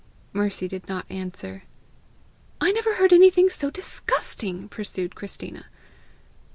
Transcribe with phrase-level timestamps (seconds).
[0.33, 1.61] Mercy did not answer.
[2.59, 5.67] "I never heard anything so disgusting!" pursued Christina.